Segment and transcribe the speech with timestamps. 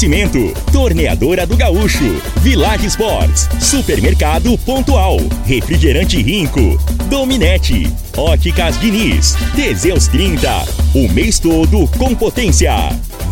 [0.00, 6.78] Oferecimento: Torneadora do Gaúcho, Village Sports, Supermercado Pontual, Refrigerante Rinco,
[7.10, 7.86] Dominete,
[8.16, 10.48] Óticas Diniz, Teseus 30,
[10.94, 12.72] o mês todo com potência.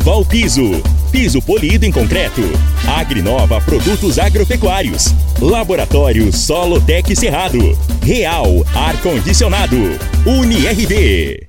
[0.00, 2.42] Valpiso, piso polido em concreto.
[2.86, 5.14] Agrinova Produtos Agropecuários.
[5.40, 7.78] Laboratório Solotec Cerrado.
[8.02, 9.98] Real Ar Condicionado.
[10.26, 11.48] UniRV.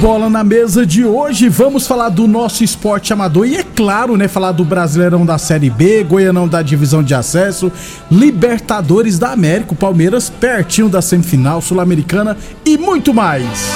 [0.00, 4.28] Bola na Mesa de hoje, vamos falar do nosso esporte amador e, é claro, né,
[4.28, 7.72] falar do Brasileirão da Série B, Goianão da Divisão de Acesso,
[8.10, 13.70] Libertadores da América, o Palmeiras pertinho da semifinal sul-americana e muito mais.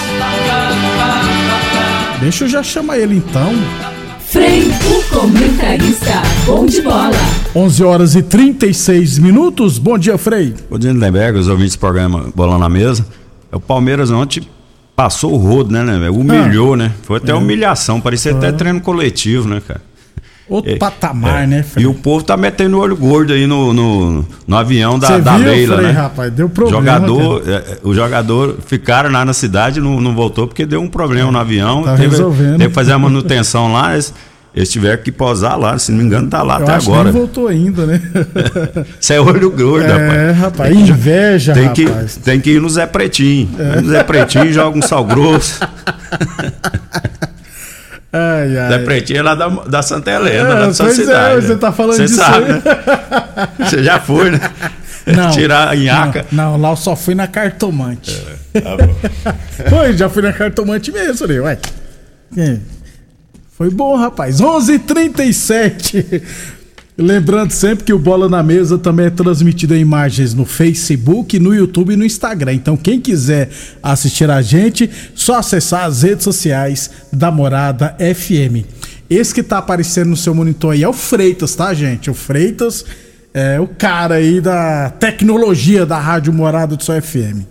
[2.20, 3.52] Deixa eu já chamar ele então.
[4.26, 7.16] Frei, o comentarista, bom de bola.
[7.56, 9.78] 11 horas e 36 minutos.
[9.78, 10.54] Bom dia, Frei.
[10.68, 13.06] Bom dia, Lindenberg, os ouvintes do programa Bola na Mesa.
[13.50, 14.46] É o Palmeiras ontem
[15.01, 16.11] passou o rodo, né, né?
[16.11, 16.93] Humilhou, ah, né?
[17.05, 17.34] Foi até é.
[17.34, 18.37] humilhação, parecia ah.
[18.37, 19.81] até treino coletivo, né, cara?
[20.47, 21.47] Outro é, patamar, é.
[21.47, 21.84] né, Frei?
[21.84, 25.39] E o povo tá metendo o olho gordo aí no, no, no avião da, da
[25.39, 25.93] viu, Leila, Frei, né?
[25.93, 26.81] rapaz, deu problema.
[26.81, 30.89] Jogador, é, é, o jogador ficaram lá na cidade, não, não voltou porque deu um
[30.89, 31.83] problema no avião.
[31.83, 32.59] Tá teve, resolvendo.
[32.59, 33.94] teve que fazer a manutenção lá.
[33.94, 34.12] Eles,
[34.55, 37.09] eles tiveram que posar lá, se não me engano, tá lá Eu até acho agora.
[37.09, 38.00] Que não voltou ainda, né?
[39.00, 40.12] Isso é olho gordo, é, rapaz.
[40.12, 42.15] É, rapaz, inveja, tem rapaz.
[42.15, 43.49] Que, tem que ir no Zé Pretinho.
[43.59, 43.81] É.
[43.81, 45.60] No Zé Pretinho joga um sal grosso.
[48.12, 48.69] Ai, ai.
[48.71, 51.39] Zé Pretinho é lá da, da Santa Helena, é, lá da sua pois cidade.
[51.39, 52.53] É, você tá falando você disso sabe, aí.
[52.53, 53.49] né?
[53.60, 54.41] Você já foi, né?
[55.06, 56.27] Não, Tirar a nhaca.
[56.31, 58.21] Não, não, lá eu só fui na cartomante.
[58.53, 58.94] É, tá bom.
[59.71, 61.41] Foi, já fui na cartomante mesmo, né?
[61.41, 61.59] Ué.
[62.37, 62.56] É.
[63.60, 64.41] Foi bom, rapaz.
[64.41, 64.72] 11:37.
[64.72, 66.22] h 37
[66.97, 71.54] Lembrando sempre que o Bola na Mesa também é transmitido em imagens no Facebook, no
[71.54, 72.54] YouTube e no Instagram.
[72.54, 73.50] Então, quem quiser
[73.82, 78.65] assistir a gente, só acessar as redes sociais da Morada FM.
[79.10, 82.10] Esse que tá aparecendo no seu monitor aí é o Freitas, tá, gente?
[82.10, 82.87] O Freitas
[83.34, 87.44] é o cara aí da tecnologia da Rádio Morada do Sol FM.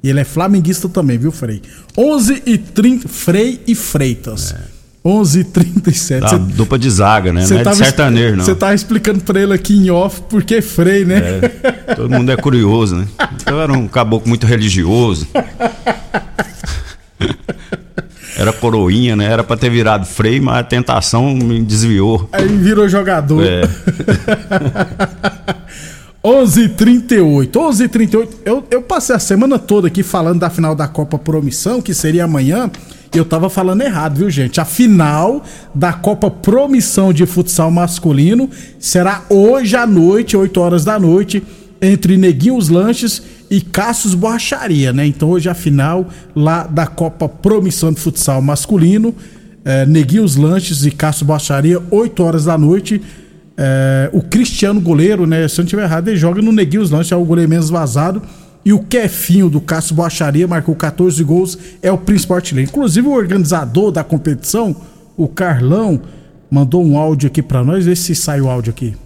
[0.00, 1.60] E ele é flamenguista também, viu, Frei?
[1.98, 4.52] 11 e 30 Frei e Freitas.
[4.52, 4.75] É.
[5.06, 6.20] 11h37.
[6.20, 7.46] Tá, dupla de zaga, né?
[7.48, 8.44] Não é de sertanejo, não.
[8.44, 11.40] Você tava explicando pra ele aqui em off porque Frei, né?
[11.62, 13.06] É, todo mundo é curioso, né?
[13.40, 15.28] Então era um caboclo muito religioso.
[18.36, 19.24] Era coroinha, né?
[19.24, 22.28] Era pra ter virado Frei, mas a tentação me desviou.
[22.32, 23.46] Aí virou jogador.
[23.46, 23.62] É.
[26.26, 27.56] 11:38.
[27.56, 28.28] 11:38.
[28.44, 32.24] Eu, eu passei a semana toda aqui falando da final da Copa Promissão, que seria
[32.24, 32.68] amanhã.
[33.14, 34.60] Eu tava falando errado, viu, gente?
[34.60, 38.50] A final da Copa Promissão de Futsal Masculino
[38.80, 41.42] será hoje à noite, 8 horas da noite,
[41.80, 45.06] entre Neguinhos Lanches e Cassius Borracharia, né?
[45.06, 49.14] Então hoje é a final lá da Copa Promissão de Futsal Masculino.
[49.64, 53.00] É, Neguinhos Lanches e Cassius Borracharia, 8 horas da noite.
[53.56, 55.48] É, o Cristiano, goleiro, né?
[55.48, 58.22] Se eu não estiver errado, ele joga no Neguinhos Lanches, é o goleiro menos vazado.
[58.64, 62.68] E o Kefinho do Cássio Boacharia marcou 14 gols, é o principal artilheiro.
[62.68, 64.74] Inclusive o organizador da competição,
[65.16, 66.00] o Carlão,
[66.50, 68.96] mandou um áudio aqui para nós, vê se sai o áudio aqui.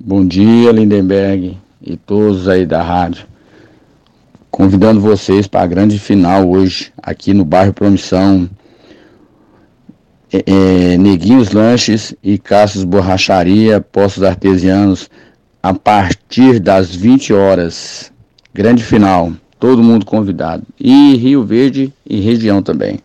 [0.00, 3.26] Bom dia, Lindenberg e todos aí da rádio.
[4.50, 8.48] Convidando vocês para a grande final hoje, aqui no bairro Promissão.
[10.32, 15.08] É, é, Neguinhos Lanches e Cassius Borracharia, Postos Artesianos,
[15.62, 18.12] a partir das 20 horas.
[18.52, 20.62] Grande final, todo mundo convidado.
[20.78, 23.00] E Rio Verde e região também.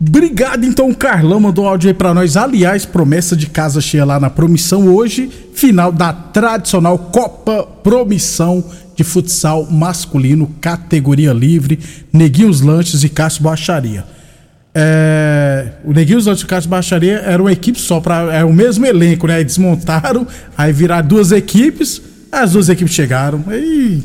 [0.00, 2.36] Obrigado, então, Carlão mandou um áudio aí pra nós.
[2.36, 8.64] Aliás, promessa de casa cheia lá na Promissão hoje, final da tradicional Copa Promissão
[8.94, 11.80] de futsal masculino, categoria livre,
[12.12, 14.04] Neguinhos Lanches e Cássio Baixaria.
[14.74, 18.86] É, o Neguinhos Lanches e Cássio Baixaria era uma equipe só, pra, era o mesmo
[18.86, 19.36] elenco, né?
[19.36, 20.26] Aí desmontaram,
[20.56, 22.00] aí viraram duas equipes,
[22.30, 24.02] as duas equipes chegaram, aí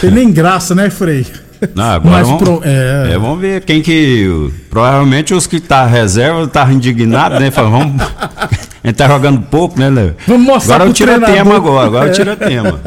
[0.00, 1.26] tem nem graça, né, Frei?
[1.74, 3.12] Não, agora vamos, pro, é...
[3.12, 4.50] É, vamos ver quem que.
[4.68, 7.50] Provavelmente os que tá reserva estavam indignados, né?
[7.50, 8.02] Falam, vamos.
[8.84, 10.14] A gente tá jogando pouco, né, Léo?
[10.28, 12.36] Vamos mostrar Agora eu tiro tema agora, agora eu tiro é.
[12.36, 12.80] tema.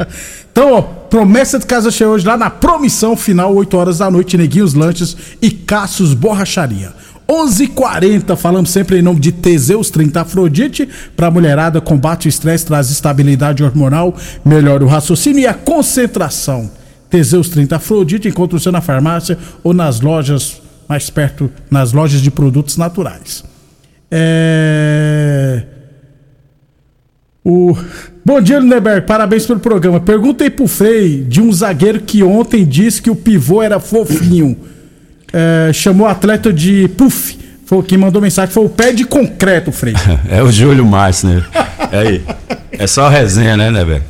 [0.50, 4.36] Então, ó, promessa de casa cheia hoje lá na promissão final, 8 horas da noite,
[4.38, 6.92] Neguinhos Lanches e Cassius Borracharia.
[7.30, 12.90] 11:40 falamos sempre em nome de Teseus 30 Afrodite para mulherada combate o estresse, traz
[12.90, 16.68] estabilidade hormonal, melhora o raciocínio e a concentração.
[17.08, 22.20] Teseus 30 Afrodite encontra o seu na farmácia ou nas lojas mais perto, nas lojas
[22.20, 23.44] de produtos naturais.
[24.10, 25.62] É...
[27.44, 27.76] O...
[28.24, 29.06] Bom dia, Lindeberg.
[29.06, 30.00] Parabéns pelo programa.
[30.00, 34.56] Perguntei pro Frei de um zagueiro que ontem disse que o pivô era fofinho
[35.32, 37.38] é, chamou o atleta de Puff.
[37.66, 39.94] Foi quem mandou mensagem, foi o pé de concreto, Frei.
[40.28, 41.44] é o Júlio Márcio, né?
[41.92, 42.22] É aí.
[42.72, 44.02] É só resenha, né, né, velho?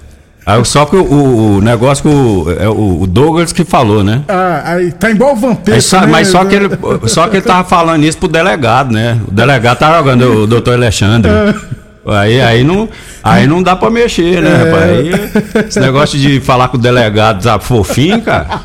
[0.46, 4.22] Aí, só que o, o negócio que o, é o Douglas que falou, né?
[4.28, 5.80] Ah, aí tá igual o Vampiro.
[5.82, 6.06] Só, né?
[6.06, 6.68] Mas só que, ele,
[7.06, 9.20] só que ele tava falando isso pro delegado, né?
[9.28, 11.30] O delegado tá jogando o doutor Alexandre.
[12.06, 12.88] Aí, aí, não,
[13.22, 14.56] aí não dá pra mexer, né, é.
[14.56, 14.90] rapaz?
[14.90, 18.62] Aí, esse negócio de falar com o delegado, sabe, fofinho, cara.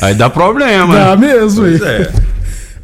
[0.00, 0.94] Aí dá problema.
[0.94, 1.62] Dá mesmo.
[1.62, 2.10] Pois é.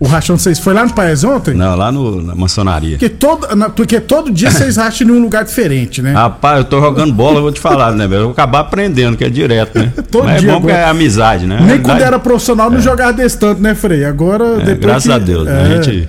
[0.02, 1.54] O rachão vocês foi lá no Paes ontem?
[1.54, 2.98] Não, lá no, na maçonaria.
[2.98, 6.12] Porque todo, na, porque todo dia vocês racham em um lugar diferente, né?
[6.12, 8.06] Rapaz, eu tô jogando bola, eu vou te falar, né?
[8.06, 9.92] Eu vou acabar aprendendo, que é direto, né?
[10.10, 10.48] todo Mas é dia.
[10.48, 10.74] É bom agora.
[10.74, 11.60] que é amizade, né?
[11.62, 12.82] Nem quando era profissional não é.
[12.82, 14.04] jogava desse tanto, né, Frei?
[14.04, 14.78] Agora, é, depois.
[14.80, 15.52] Graças que, a Deus, né?
[15.52, 15.82] A é.
[15.82, 16.08] gente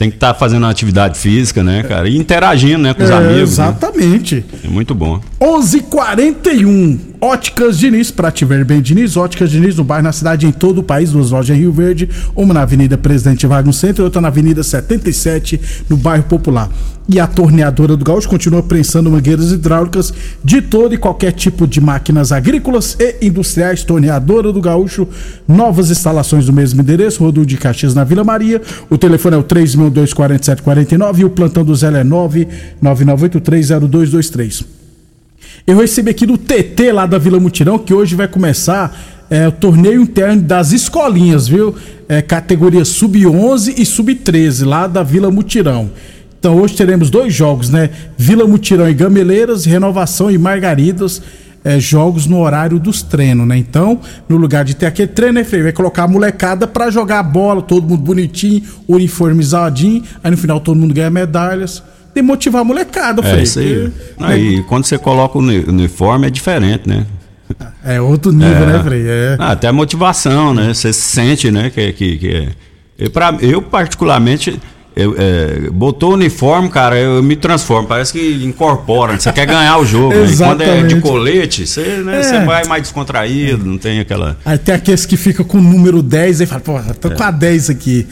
[0.00, 2.08] tem que estar tá fazendo uma atividade física, né, cara?
[2.08, 3.36] E interagindo, né, com os é, amigos.
[3.36, 3.42] Né?
[3.42, 4.36] Exatamente.
[4.36, 4.60] Né?
[4.64, 5.20] É muito bom.
[5.38, 9.14] 11:41 Óticas Diniz, para te ver bem, Diniz.
[9.18, 11.12] Óticas Diniz no bairro, na cidade, em todo o país.
[11.12, 14.28] Duas lojas em Rio Verde, uma na Avenida Presidente Vargas no centro e outra na
[14.28, 16.70] Avenida 77, no bairro Popular.
[17.12, 20.14] E a torneadora do Gaúcho continua prensando mangueiras hidráulicas
[20.44, 23.82] de todo e qualquer tipo de máquinas agrícolas e industriais.
[23.82, 25.08] Torneadora do Gaúcho,
[25.48, 28.62] novas instalações do mesmo endereço, Rodul de Caxias na Vila Maria.
[28.88, 34.64] O telefone é o 3.24749 e o plantão do Zé é 999830223.
[35.66, 38.96] Eu recebi aqui do TT lá da Vila Mutirão que hoje vai começar
[39.28, 41.74] é, o torneio interno das escolinhas, viu?
[42.08, 45.90] É, categoria sub-11 e sub-13 lá da Vila Mutirão.
[46.40, 47.90] Então hoje teremos dois jogos, né?
[48.16, 51.22] Vila Mutirão e Gameleiras, Renovação e Margaridas.
[51.62, 53.58] É, jogos no horário dos treinos, né?
[53.58, 55.62] Então, no lugar de ter aquele treino, né, Frei?
[55.62, 60.02] Vai colocar a molecada pra jogar bola, todo mundo bonitinho, uniformizadinho.
[60.24, 61.82] Aí no final todo mundo ganha medalhas
[62.14, 63.92] de motivar a molecada, é, isso aí.
[64.18, 64.64] Aí, né?
[64.68, 67.06] quando você coloca o uniforme é diferente, né?
[67.84, 68.66] É outro nível, é.
[68.66, 69.04] né, Frei?
[69.06, 69.36] É.
[69.38, 70.72] Ah, até a motivação, né?
[70.72, 72.48] Você sente, né, que, que, que é.
[72.98, 74.58] Eu, pra, eu particularmente,
[74.94, 79.78] eu, é, botou o uniforme, cara, eu me transformo, parece que incorpora, você quer ganhar
[79.78, 80.14] o jogo.
[80.14, 80.36] né?
[80.36, 82.44] quando é de colete, você, né, é.
[82.44, 84.36] vai mais descontraído, não tem aquela.
[84.64, 87.14] Tem aqueles que ficam com o número 10 e fala, pô, tô é.
[87.14, 88.06] com a 10 aqui.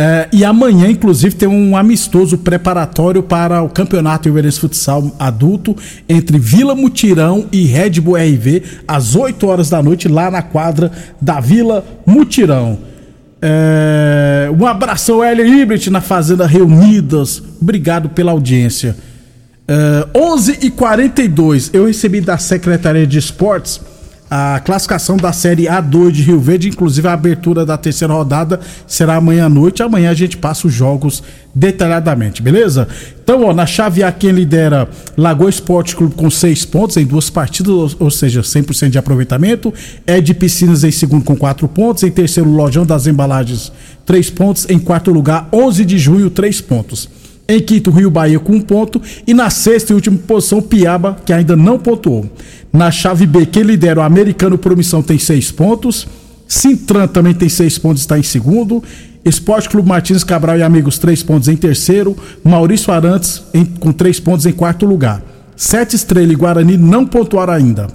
[0.00, 5.74] É, e amanhã, inclusive, tem um amistoso preparatório para o Campeonato Iverense Futsal Adulto
[6.08, 10.92] entre Vila Mutirão e Red Bull RV, às 8 horas da noite, lá na quadra
[11.20, 12.78] da Vila Mutirão.
[13.40, 17.42] É, um abração, Hélio Ibrit, na Fazenda Reunidas.
[17.60, 18.96] Obrigado pela audiência.
[19.66, 23.80] É, 11 e 42 eu recebi da Secretaria de Esportes
[24.30, 29.16] a classificação da Série A2 de Rio Verde, inclusive a abertura da terceira rodada será
[29.16, 29.82] amanhã à noite.
[29.82, 31.22] Amanhã a gente passa os jogos
[31.54, 32.86] detalhadamente, beleza?
[33.22, 37.30] Então, ó, na chave A, quem lidera Lagoa Esporte Clube com seis pontos em duas
[37.30, 39.72] partidas, ou seja, 100% de aproveitamento.
[40.06, 42.02] É de Piscinas em segundo com quatro pontos.
[42.02, 43.72] Em terceiro, Lojão das Embalagens,
[44.04, 44.66] três pontos.
[44.68, 47.08] Em quarto lugar, 11 de junho, três pontos.
[47.50, 49.00] Em quinto, Rio Bahia com um ponto.
[49.26, 52.26] E na sexta e última posição, Piaba, que ainda não pontuou.
[52.70, 56.06] Na chave B, quem lidera o Americano Promissão tem seis pontos.
[56.46, 58.82] Sintran também tem seis pontos, está em segundo.
[59.24, 62.14] Esporte Clube Martins Cabral e Amigos, três pontos em terceiro.
[62.44, 65.22] Maurício Arantes em, com três pontos em quarto lugar.
[65.56, 67.88] Sete Estrela e Guarani não pontuaram ainda.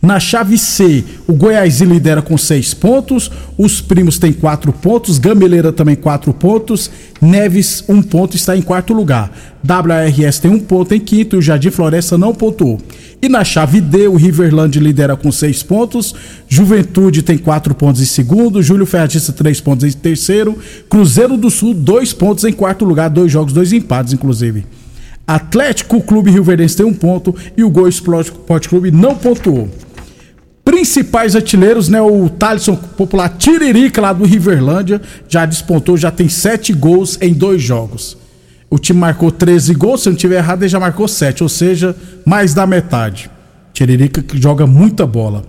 [0.00, 5.72] Na chave C, o Goiás lidera com seis pontos, os Primos têm quatro pontos, Gameleira
[5.72, 9.30] também quatro pontos, Neves um ponto está em quarto lugar.
[9.64, 12.80] WRS tem um ponto em quinto e o Jardim Floresta não pontuou.
[13.22, 16.12] E na chave D, o Riverland lidera com seis pontos,
[16.48, 20.58] Juventude tem quatro pontos em segundo, Júlio Ferratista três pontos em terceiro,
[20.90, 24.64] Cruzeiro do Sul dois pontos em quarto lugar, dois jogos, dois empates inclusive.
[25.26, 29.68] Atlético Clube Rio Verdense tem um ponto e o Gol Esporte Clube não pontuou.
[30.64, 32.00] Principais artilheiros, né?
[32.00, 37.62] O Thalisson Popular Tiririca lá do Riverlândia já despontou, já tem sete gols em dois
[37.62, 38.16] jogos.
[38.70, 41.48] O time marcou 13 gols, se eu não tiver errado, ele já marcou 7, ou
[41.48, 43.30] seja, mais da metade.
[43.74, 45.42] Tiririca que joga muita bola.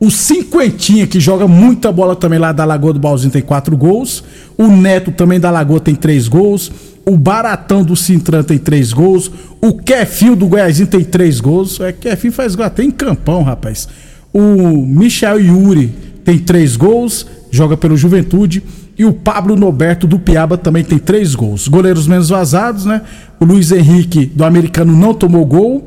[0.00, 4.22] O Cinquentinha, que joga muita bola também lá da Lagoa do Balzinho, tem 4 gols.
[4.56, 6.70] O Neto também da Lagoa tem 3 gols.
[7.08, 9.30] O Baratão do Cintran tem três gols.
[9.62, 11.80] O Kefinho do Goiazinho tem três gols.
[11.80, 13.88] É, Kefinho faz gol até em campão, rapaz.
[14.30, 15.90] O Michel Yuri
[16.22, 18.62] tem três gols, joga pelo Juventude.
[18.98, 21.66] E o Pablo Noberto do Piaba também tem três gols.
[21.66, 23.00] Goleiros menos vazados, né?
[23.40, 25.86] O Luiz Henrique do Americano não tomou gol.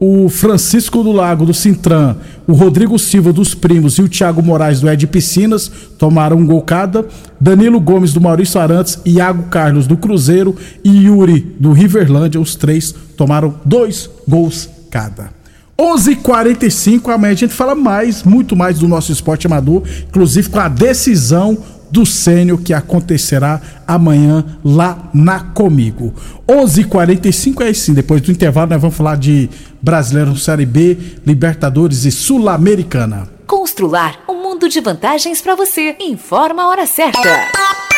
[0.00, 4.80] O Francisco do Lago do Sintran, o Rodrigo Silva dos Primos e o Thiago Moraes
[4.80, 7.04] do Ed Piscinas tomaram um gol cada.
[7.40, 12.94] Danilo Gomes do Maurício Arantes, Iago Carlos do Cruzeiro e Yuri do Riverlândia, os três
[13.16, 15.30] tomaram dois gols cada.
[15.76, 20.68] 11:45 amanhã a gente fala mais, muito mais do nosso esporte amador, inclusive com a
[20.68, 21.58] decisão
[21.90, 26.14] do Sênior que acontecerá amanhã lá na Comigo.
[26.46, 29.48] 11:45 é sim, depois do intervalo nós vamos falar de
[29.80, 33.28] Brasileiro Série B, Libertadores e Sul-Americana.
[33.46, 35.96] Constrular um mundo de vantagens para você.
[36.00, 37.97] Informa a hora certa.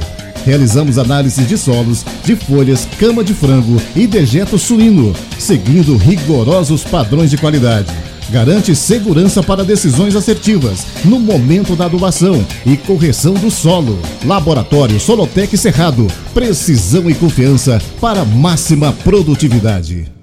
[0.45, 7.29] Realizamos análises de solos, de folhas, cama de frango e dejeto suíno, seguindo rigorosos padrões
[7.29, 7.87] de qualidade
[8.29, 13.99] garante segurança para decisões assertivas no momento da adubação e correção do solo.
[14.25, 20.22] Laboratório Solotec Cerrado, precisão e confiança para máxima produtividade.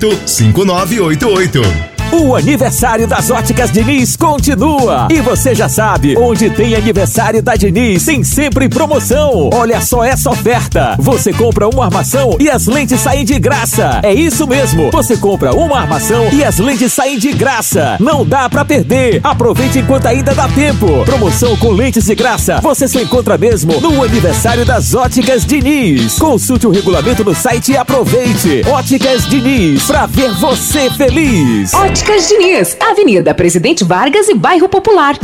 [0.00, 1.99] 5988.
[2.12, 5.06] O aniversário das óticas Diniz continua.
[5.12, 9.48] E você já sabe, onde tem aniversário da Diniz, tem sempre promoção.
[9.54, 10.96] Olha só essa oferta.
[10.98, 14.00] Você compra uma armação e as lentes saem de graça.
[14.02, 14.90] É isso mesmo.
[14.90, 17.96] Você compra uma armação e as lentes saem de graça.
[18.00, 19.20] Não dá para perder.
[19.22, 21.04] Aproveite enquanto ainda dá tempo.
[21.04, 22.60] Promoção com lentes de graça.
[22.60, 26.18] Você só encontra mesmo no aniversário das óticas Diniz.
[26.18, 28.62] Consulte o regulamento no site e aproveite.
[28.66, 31.70] Óticas Diniz, pra ver você feliz.
[32.00, 35.18] Óticas Diniz, Avenida Presidente Vargas e Bairro Popular.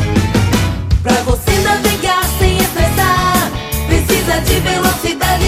[1.02, 3.50] Pra você navegar sem estressar,
[3.86, 5.45] precisa de velocidade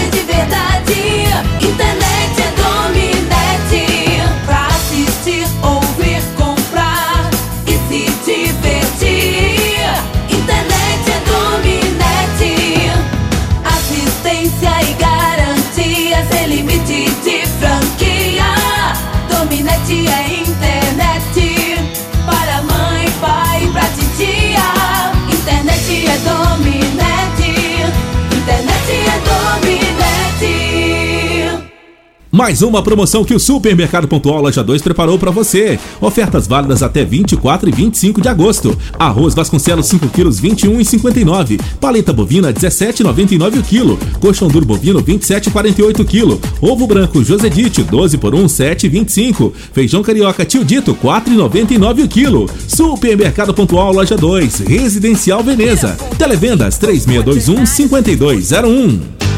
[32.49, 35.77] Mais uma promoção que o Supermercado Pontual Loja 2 preparou para você.
[36.01, 38.75] Ofertas válidas até 24 e 25 de agosto.
[38.97, 41.61] Arroz Vasconcelos 5 quilos 21,59.
[41.79, 43.99] Paleta bovina 17,99 o quilo.
[44.19, 46.41] Coxão duro bovino 27,48 quilo.
[46.59, 49.53] Ovo branco Josedite 12 por 1 7,25.
[49.71, 52.49] Feijão carioca Tio Dito 4,99 o quilo.
[52.67, 55.95] Supermercado Pontual Loja 2, Residencial Veneza.
[56.17, 59.28] Televendas 3621 5201.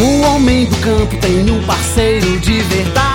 [0.00, 3.12] O homem do campo tem um parceiro de verdade.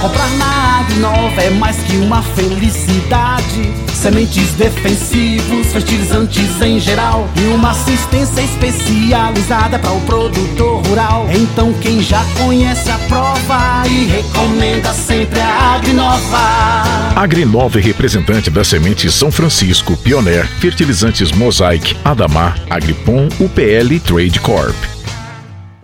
[0.00, 3.72] Comprar na Agrinova é mais que uma felicidade.
[3.94, 11.26] Sementes defensivos, fertilizantes em geral e uma assistência especializada para o produtor rural.
[11.32, 16.92] Então quem já conhece a prova e recomenda sempre a Agrinova.
[17.14, 24.91] Agrinova é representante da semente São Francisco, Pioneer, Fertilizantes Mosaic, Adamar, Agripom, UPL Trade Corp.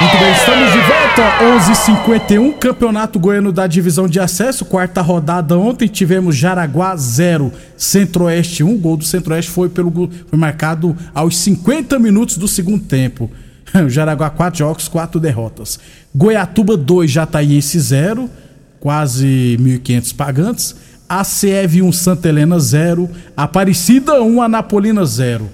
[0.00, 5.58] Muito bem, estamos de volta, 11:51 Campeonato Goiano da Divisão de Acesso, quarta rodada.
[5.58, 8.78] Ontem tivemos Jaraguá 0, Centro-Oeste 1.
[8.78, 13.28] Gol do Centro-Oeste foi, foi marcado aos 50 minutos do segundo tempo.
[13.74, 15.80] O Jaraguá 4 jogos, 4 derrotas.
[16.14, 18.30] Goiatuba 2, Jataiense 0,
[18.78, 20.76] quase 1.500 pagantes.
[21.08, 23.10] ACF 1, Santa Helena 0.
[23.36, 25.50] Aparecida 1, Anapolina 0.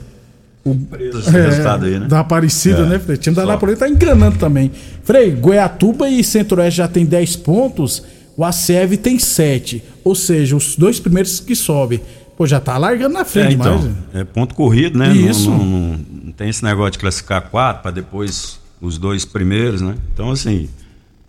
[0.65, 0.77] O
[1.19, 2.07] esse resultado aí, né?
[2.07, 3.17] Da Aparecida, É, né, Frei?
[3.17, 3.49] O time da só.
[3.51, 4.71] Anapolina tá enganando também.
[5.03, 8.03] Frei, Goiatuba e Centro-Oeste já tem 10 pontos,
[8.37, 9.83] o ACEV tem 7.
[10.05, 12.01] Ou seja, os dois primeiros que sobem.
[12.37, 13.79] Pô, já tá largando na É, frente, então,
[14.13, 14.21] mas...
[14.21, 15.09] é ponto corrido, né?
[15.09, 15.51] Não- Isso.
[15.51, 19.97] Não, não- não tem esse negócio de classificar quatro para depois os dois primeiros, né?
[20.15, 20.69] Então, assim,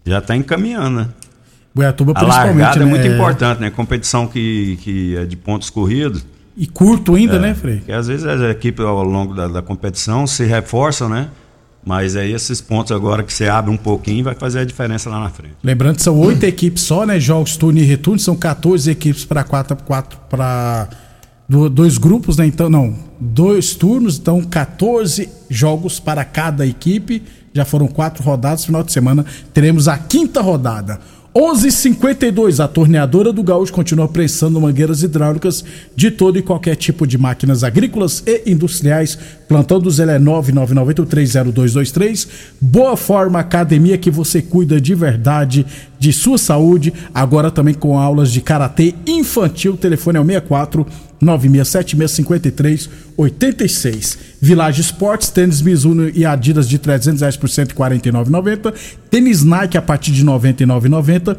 [0.05, 1.07] já está encaminhando, né?
[1.75, 2.85] Goiatuba A principalmente, largada é né?
[2.85, 3.69] muito importante, né?
[3.71, 6.23] Competição que, que é de pontos corridos.
[6.55, 7.77] E curto ainda, É, né, Frei?
[7.77, 11.29] Porque às vezes as equipes ao longo da, da competição se reforçam, né?
[11.85, 15.19] Mas aí esses pontos agora que você abre um pouquinho vai fazer a diferença lá
[15.19, 15.55] na frente.
[15.61, 17.19] Lembrando que são oito equipes só, né?
[17.19, 20.87] Jogos turno e retorno, são 14 equipes para quatro, quatro para
[21.49, 22.45] dois grupos, né?
[22.45, 27.21] Então, não, dois turnos, então 14 jogos para cada equipe.
[27.53, 30.99] Já foram quatro rodadas, final de semana teremos a quinta rodada.
[31.35, 35.65] 11:52 a torneadora do Gaúcho continua prensando mangueiras hidráulicas
[35.95, 39.17] de todo e qualquer tipo de máquinas agrícolas e industriais.
[39.47, 42.27] Plantão do Zé é 999830223.
[42.61, 45.65] Boa Forma Academia que você cuida de verdade
[45.97, 46.93] de sua saúde.
[47.11, 49.73] Agora também com aulas de karatê infantil.
[49.73, 50.85] O telefone é o 64
[51.23, 54.17] 967653 86.
[54.41, 58.73] Village Esportes, tênis Mizuno e Adidas de 300 reais por 149,90.
[59.09, 61.37] Tênis Nike a partir de 99,90.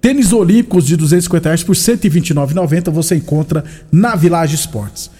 [0.00, 5.10] Tênis Olímpicos de 250 reais por 129,90 você encontra na Village Esportes.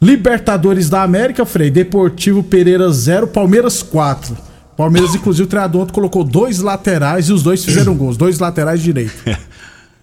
[0.00, 4.36] Libertadores da América, Frei, Deportivo Pereira 0, Palmeiras 4.
[4.76, 9.16] Palmeiras, inclusive, o treinador colocou dois laterais e os dois fizeram gols, dois laterais direitos.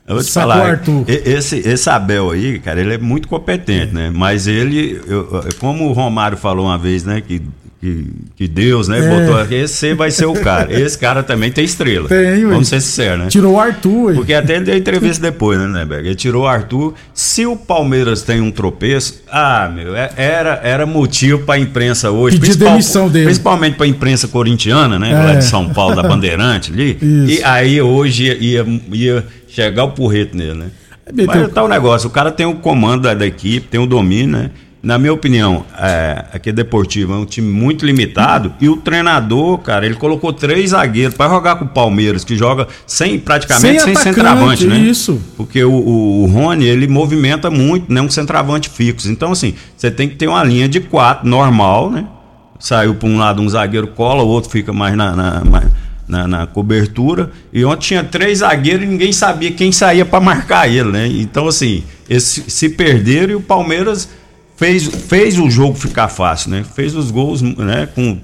[0.07, 1.03] Eu vou te Sacou, falar, Arthur?
[1.07, 4.11] esse, esse Abel aí, cara, ele é muito competente, né?
[4.13, 5.27] Mas ele, eu-
[5.59, 7.21] como o Romário falou uma vez, né?
[7.21, 7.41] Que,
[7.85, 8.99] que, que Deus, né?
[8.99, 9.09] É.
[9.19, 10.73] Botou aqui, esse vai ser o cara.
[10.73, 12.07] Esse cara também tem estrela.
[12.09, 12.51] Tem, ué.
[12.51, 13.27] Vamos ser sinceros, né?
[13.29, 14.15] Tirou o Arthur.
[14.15, 16.07] Porque até ele deu entrevista depois, né, Neberg?
[16.07, 16.95] Ele tirou o Arthur.
[17.13, 22.39] Se o Palmeiras tem um tropeço, ah, meu, é- era, era motivo pra imprensa hoje.
[22.39, 23.25] Pedir demissão dele.
[23.25, 25.11] Principalmente pra imprensa corintiana, né?
[25.11, 25.13] É.
[25.13, 26.97] Lá de São Paulo, da Bandeirante ali.
[27.01, 27.39] Isso.
[27.39, 30.65] E aí hoje ia, ia, ia chegar o porreto nele, né?
[31.27, 34.37] Mas tá o negócio, o cara tem o comando da, da equipe, tem o domínio,
[34.37, 34.49] né?
[34.85, 39.57] Na minha opinião, é, aqui é Deportivo é um time muito limitado e o treinador,
[39.57, 43.95] cara, ele colocou três zagueiros para jogar com o Palmeiras, que joga sem praticamente Sem
[43.95, 44.77] sem, centroavante, né?
[44.77, 45.19] isso.
[45.35, 47.99] Porque o, o, Rony, ele movimenta muito, né?
[47.99, 49.09] Um centroavante fixo.
[49.09, 52.05] Então, assim, você tem que ter uma linha de quatro normal, né?
[52.59, 55.65] Saiu para um lado um zagueiro cola, o outro fica mais na, na, mais
[56.07, 57.31] na, na cobertura.
[57.51, 61.07] E ontem tinha três zagueiros e ninguém sabia quem saía para marcar ele, né?
[61.07, 64.07] Então, assim, esse, se perderam e o Palmeiras
[64.57, 66.63] fez, fez o jogo ficar fácil, né?
[66.75, 67.87] Fez os gols, né?
[67.93, 68.17] Com,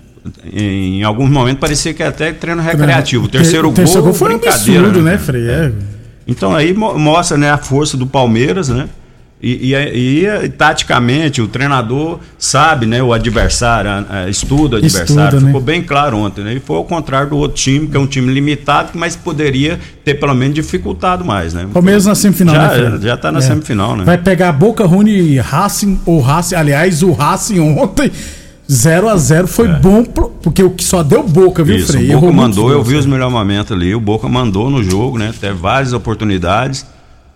[0.52, 3.26] em alguns momentos parecia que até treino recreativo.
[3.26, 5.24] O terceiro, o terceiro gol, gol foi um brincadeira, absurdo, né, cara?
[5.24, 5.50] Frei?
[5.50, 5.72] É.
[6.28, 8.88] Então aí mo- mostra né, a força do Palmeiras, né?
[9.44, 13.02] E, e, e, taticamente o treinador sabe, né?
[13.02, 15.24] O adversário, a- a- estuda o adversário.
[15.26, 15.48] Estuda, né?
[15.48, 16.54] Ficou bem claro ontem, né?
[16.54, 20.14] E foi ao contrário do outro time, que é um time limitado, mas poderia ter
[20.16, 21.66] pelo menos dificultado mais, né?
[21.74, 23.42] Palmeiras na semifinal, já, né, já tá na É.
[23.42, 24.04] semifinal, né?
[24.04, 28.12] Vai pegar Boca Rune Racing, ou Racing, aliás, o Racing ontem,
[28.72, 31.80] 0 a 0 foi bom, pro- porque o que só deu Boca, viu, É.
[31.80, 32.14] Isso, Frei?
[32.16, 33.94] o Boca mandou, eu vi os melhores momentos ali.
[33.96, 35.34] O Boca mandou no jogo, né?
[35.42, 36.86] Teve várias oportunidades.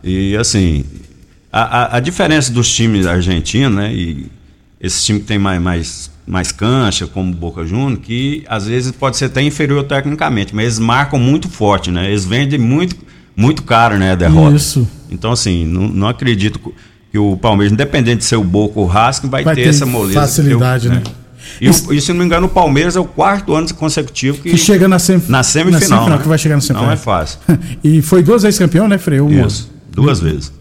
[0.04, 0.86] E assim,
[1.58, 3.94] a, a, a diferença dos times argentinos, né?
[3.94, 4.26] E
[4.82, 8.92] esse time que tem mais, mais, mais cancha, como o Boca Juniors, que às vezes
[8.92, 12.08] pode ser até inferior tecnicamente, mas eles marcam muito forte, né?
[12.10, 12.96] Eles vendem muito,
[13.36, 14.12] muito caro, né?
[14.12, 14.56] A derrota.
[14.56, 14.88] Isso.
[15.10, 16.60] Então, assim, não, não acredito
[17.12, 19.70] que o Palmeiras, independente de ser o Boca ou o Racing, vai, Vai ter, ter
[19.70, 20.20] essa moleza.
[20.20, 21.02] facilidade, né?
[21.62, 24.50] E, o- e se não me engano, o Palmeiras é o quarto ano consecutivo que,
[24.50, 25.22] Que chega na, sem...
[25.30, 25.72] na semifinal.
[25.72, 26.18] na semifinal, né?
[26.22, 26.86] que vai chegar na semifinal.
[26.88, 27.40] Não é fácil.
[27.82, 29.22] e foi duas vezes campeão, né, Frei?
[29.22, 29.48] Uma.
[29.48, 30.52] Isso, duas vezes.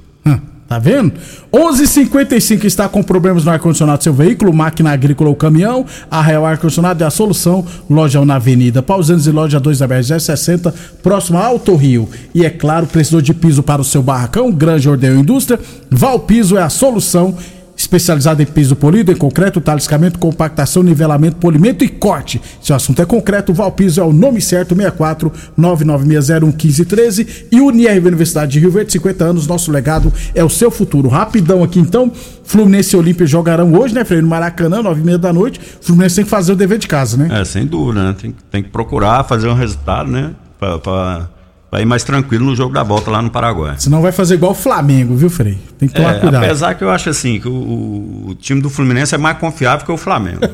[0.66, 1.12] Tá vendo?
[1.52, 5.84] 11:55 está com problemas no ar-condicionado do seu veículo, máquina agrícola ou caminhão.
[6.10, 7.64] A Real Ar-Condicionado é a solução.
[7.88, 10.72] Loja 1 na Avenida Pausanes e loja 2 da BR-060,
[11.02, 12.08] próximo a Alto Rio.
[12.34, 15.60] E é claro, precisou de piso para o seu barracão, Grande Ordeio Indústria.
[15.90, 17.36] Valpiso é a solução.
[17.84, 22.40] Especializada em piso polido, em concreto, taliscamento, compactação, nivelamento, polimento e corte.
[22.62, 28.08] Se o assunto é concreto, Valpiso é o nome certo, 64 99601 1513 e UniRV
[28.08, 31.08] Universidade de Rio Verde, 50 anos, nosso legado é o seu futuro.
[31.10, 32.10] Rapidão aqui então,
[32.42, 34.22] Fluminense e Olímpia jogarão hoje, né, Freire?
[34.22, 35.60] No Maracanã, 9 e meia da noite.
[35.82, 37.28] Fluminense tem que fazer o dever de casa, né?
[37.38, 38.16] É, sem dúvida, né?
[38.18, 40.30] Tem, tem que procurar fazer um resultado, né?
[40.58, 41.28] Pra, pra-
[41.74, 43.74] pra ir mais tranquilo no jogo da volta lá no Paraguai.
[43.78, 45.58] Senão vai fazer igual o Flamengo, viu, Frei?
[45.76, 46.44] Tem que tomar É, cuidado.
[46.44, 49.84] apesar que eu acho assim, que o, o- o time do Fluminense é mais confiável
[49.84, 50.38] que o Flamengo.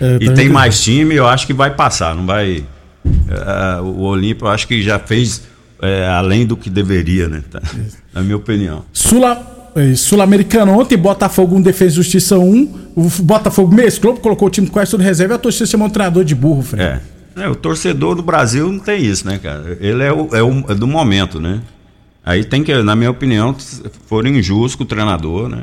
[0.00, 2.64] É, e tem mais time, eu acho que vai passar, não vai.
[3.04, 5.42] é, o Olímpio, eu acho que já fez
[5.82, 7.42] é, além do que deveria, né?
[7.50, 7.60] Tá?
[8.14, 8.84] Na minha opinião.
[8.92, 9.44] Sula-
[9.96, 12.74] Sul-Americano ontem, Botafogo 1, Defesa e Justiça 1.
[12.96, 16.24] O Botafogo mesclou, colocou o time quase todo reserva e a torcida chamou um treinador
[16.24, 16.86] de burro, Frei.
[16.86, 17.00] É.
[17.40, 19.76] É, o torcedor do Brasil não tem isso, né, cara?
[19.80, 21.60] Ele é, o, é, o- é do momento, né?
[22.24, 23.56] Aí tem que, na minha opinião,
[24.06, 25.62] foram injustos com o treinador, né?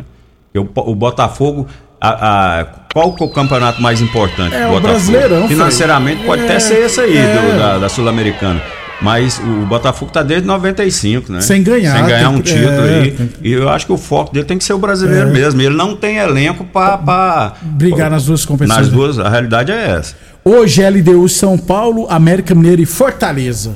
[0.75, 1.67] O, Botafogo.
[2.01, 4.53] a- a- qual é o campeonato mais importante?
[4.55, 4.81] É, do o Botafogo?
[4.93, 6.27] Brasileirão, Financeiramente Frei.
[6.27, 7.33] pode É, até ser esse aí, é.
[7.33, 8.61] do- da, da Sul-Americana.
[9.01, 11.39] Mas o Botafogo tá desde 95, né?
[11.41, 13.11] Sem ganhar, Sem ganhar um que- título é, aí.
[13.11, 15.31] tem E eu acho que o foco dele tem que ser o brasileiro É.
[15.31, 15.61] mesmo.
[15.61, 18.87] Ele não tem elenco para Brigar nas duas competições.
[18.87, 20.15] Nas duas, a realidade é essa.
[20.43, 23.75] Hoje, LDU São Paulo, América Mineiro e Fortaleza.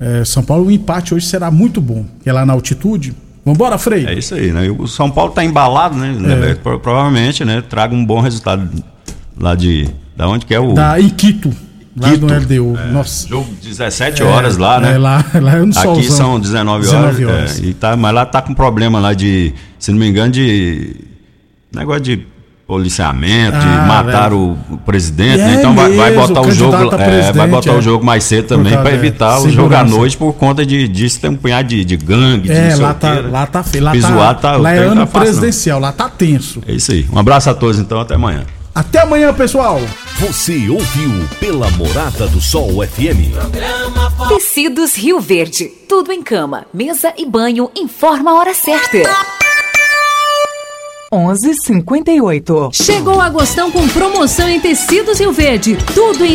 [0.00, 3.14] É, São Paulo, o empate hoje será muito bom, que é lá na altitude.
[3.44, 4.06] Vambora, Frei?
[4.06, 4.68] É isso aí, né?
[4.76, 6.16] O São Paulo tá embalado, né?
[6.50, 6.54] É.
[6.54, 7.62] Pro- Provavelmente, né?
[7.68, 8.68] Traga um bom resultado
[9.38, 9.88] lá de.
[10.16, 10.72] Da onde que é o.
[10.72, 11.52] Da, em Quito,
[12.00, 12.26] lá Quito.
[12.26, 12.78] no LDU.
[12.78, 13.28] É, Nossa.
[13.28, 14.94] Jogo 17 É, horas lá, né?
[14.94, 16.16] é, lá- lá é no Aqui solzão.
[16.16, 17.16] são 19 horas.
[17.16, 17.60] 19 horas.
[17.62, 20.96] é, e tá, mas lá tá com problema lá de, se não me engano, de.
[21.74, 22.26] Negócio de
[22.66, 25.54] policiamento, Ah, de matar o, o presidente, né?
[25.54, 26.76] é Então vai, vai botar o o jogo.
[26.98, 27.74] é, vai botar é.
[27.78, 30.86] o jogo mais cedo também para é, evitar o jogo à noite por conta de,
[30.86, 33.28] disso tem um punhado de, de gangue, de É, não sei lá tá, né?
[33.30, 33.84] lá tá feio.
[33.84, 35.20] Lá, Pisoado tá, tá- lá é ano tá fácil, não.
[35.40, 36.62] presidencial, lá tá tenso.
[36.66, 37.06] É isso aí.
[37.10, 38.42] Um abraço a todos então, até amanhã.
[38.74, 39.80] Até amanhã, pessoal.
[40.18, 43.34] Você ouviu pela Morada do Sol FM.
[44.28, 45.66] Tecidos Rio Verde.
[45.88, 47.70] Tudo em cama, mesa e banho.
[47.76, 48.98] Informa a hora certa.
[51.12, 52.70] 11:58.
[52.72, 55.78] Chegou o Agostão com promoção em tecidos Rio Verde.
[55.94, 56.26] Tudo em